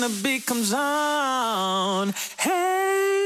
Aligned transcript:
the 0.00 0.08
beat 0.22 0.46
comes 0.46 0.72
on. 0.72 2.14
Hey, 2.38 3.25